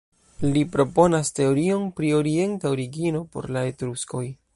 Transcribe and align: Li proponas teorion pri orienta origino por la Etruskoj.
Li 0.53 0.61
proponas 0.75 1.29
teorion 1.39 1.85
pri 1.99 2.09
orienta 2.21 2.71
origino 2.77 3.21
por 3.37 3.49
la 3.59 3.67
Etruskoj. 3.75 4.25